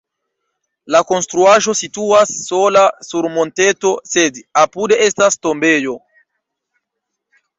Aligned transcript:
La 0.93 1.01
konstruaĵo 1.09 1.73
situas 1.81 2.31
sola 2.45 2.85
sur 3.09 3.29
monteto, 3.35 3.91
sed 4.15 4.41
apude 4.63 4.99
estas 5.09 5.37
tombejo. 5.47 5.97